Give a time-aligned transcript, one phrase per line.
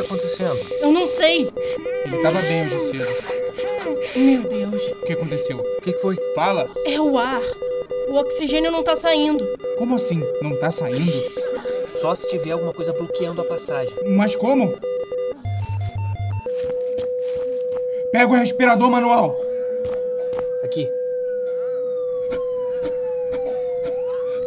[0.00, 0.58] acontecendo?
[0.80, 1.50] Eu não sei.
[2.04, 3.08] Ele tava bem hoje cedo.
[4.16, 4.82] Meu Deus.
[5.02, 5.58] O que aconteceu?
[5.58, 6.16] O que, que foi?
[6.34, 6.68] Fala!
[6.84, 7.42] É o ar.
[8.08, 9.44] O oxigênio não tá saindo.
[9.78, 10.22] Como assim?
[10.40, 11.12] Não tá saindo?
[11.96, 13.92] Só se tiver alguma coisa bloqueando a passagem.
[14.16, 14.74] Mas como?
[18.12, 19.38] Pega o respirador manual!
[20.62, 20.88] Aqui.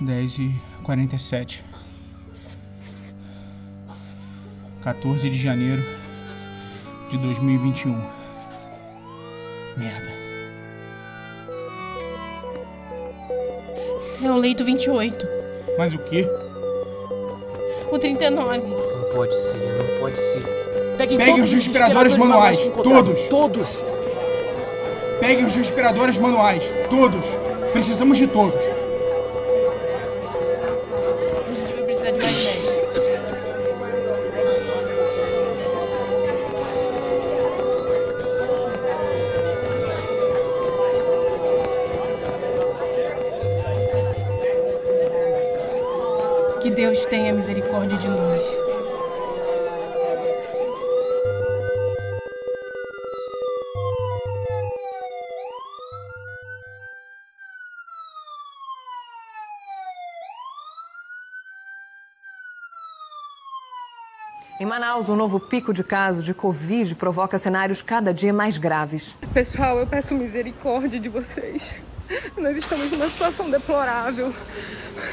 [0.00, 1.64] 10 e 47.
[4.82, 5.84] 14 de janeiro
[7.10, 8.00] de 2021.
[9.76, 10.10] Merda.
[14.22, 15.26] É o leito 28,
[15.78, 16.26] Mas o quê?
[17.90, 18.58] o 39.
[18.58, 20.42] Não pode ser, não pode ser.
[20.96, 23.22] Peguem, Peguem todos os respiradores manuais, todos.
[23.28, 23.68] Todos!
[25.20, 26.62] Peguem os respiradores manuais.
[26.88, 27.24] Todos.
[27.72, 28.79] Precisamos de todos.
[46.70, 48.42] Que Deus tenha misericórdia de nós.
[64.60, 69.16] Em Manaus, um novo pico de casos de Covid provoca cenários cada dia mais graves.
[69.34, 71.74] Pessoal, eu peço misericórdia de vocês.
[72.36, 74.32] Nós estamos numa situação deplorável.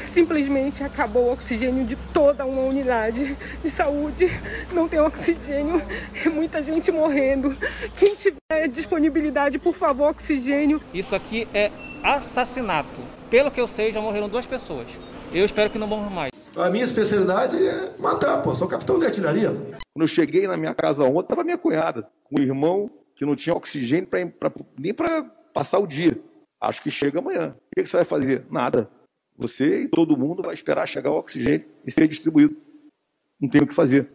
[0.04, 4.26] Simplesmente acabou o oxigênio de toda uma unidade de saúde.
[4.72, 5.80] Não tem oxigênio,
[6.24, 7.56] é muita gente morrendo.
[7.96, 10.80] Quem tiver disponibilidade, por favor, oxigênio.
[10.92, 11.70] Isso aqui é
[12.02, 13.00] assassinato.
[13.30, 14.86] Pelo que eu sei, já morreram duas pessoas.
[15.32, 16.30] Eu espero que não morram mais.
[16.56, 18.54] A minha especialidade é matar, pô.
[18.54, 19.50] Sou capitão de artilharia.
[19.50, 23.36] Quando eu cheguei na minminha casa ontem, estava minha cunhada, com um irmão que não
[23.36, 25.22] tinha oxigênio pra, pra- nem para
[25.52, 26.18] passar o dia.
[26.60, 27.56] Acho que chega amanhã.
[27.56, 28.44] O que, você vai fazer?
[28.50, 28.90] Nada.
[29.36, 32.56] Você e todo mundo vai esperar chegar o oxigênio e ser distribuído.
[33.40, 34.10] Não tem o que fazer.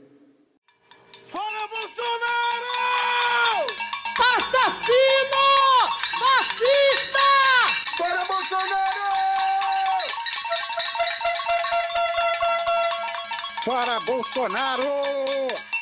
[4.36, 5.46] Assassino!
[6.20, 7.28] Fascista!
[7.98, 9.04] Para Bolsonaro!
[13.64, 15.73] Fora Bolsonaro!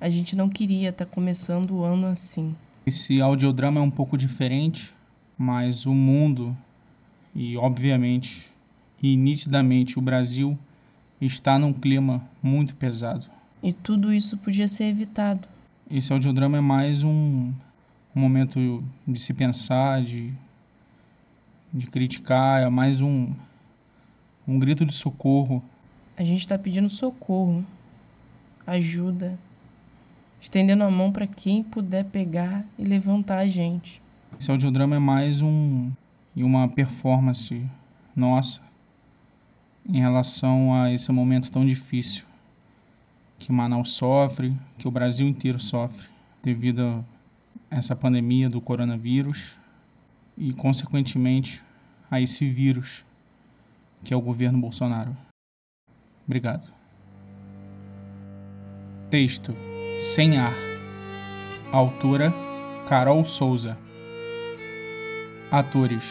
[0.00, 2.56] A gente não queria estar começando o ano assim.
[2.86, 4.94] Esse audiodrama é um pouco diferente,
[5.36, 6.56] mas o mundo
[7.34, 8.50] e, obviamente,
[9.02, 10.58] e nitidamente o Brasil
[11.20, 13.26] está num clima muito pesado.
[13.62, 15.46] E tudo isso podia ser evitado.
[15.90, 17.52] Esse audiodrama é mais um,
[18.16, 20.32] um momento de se pensar, de,
[21.70, 23.34] de criticar, é mais um,
[24.48, 25.62] um grito de socorro.
[26.16, 27.62] A gente está pedindo socorro,
[28.66, 29.38] ajuda,
[30.40, 34.00] estendendo a mão para quem puder pegar e levantar a gente.
[34.38, 35.90] Esse audiodrama é mais um
[36.36, 37.62] uma performance
[38.16, 38.60] nossa
[39.86, 42.24] em relação a esse momento tão difícil
[43.38, 46.08] que Manaus sofre, que o Brasil inteiro sofre
[46.42, 47.04] devido
[47.70, 49.56] a essa pandemia do coronavírus
[50.36, 51.62] e consequentemente
[52.10, 53.04] a esse vírus
[54.02, 55.16] que é o governo Bolsonaro.
[56.26, 56.66] Obrigado.
[59.10, 59.54] Texto
[60.00, 60.54] Sem ar.
[61.70, 62.32] Autora
[62.88, 63.76] Carol Souza.
[65.50, 66.02] Atores: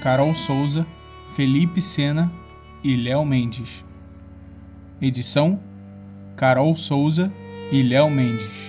[0.00, 0.86] Carol Souza,
[1.34, 2.30] Felipe Sena
[2.84, 3.84] e Léo Mendes.
[5.00, 5.58] Edição:
[6.36, 7.32] Carol Souza
[7.72, 8.61] e Léo Mendes.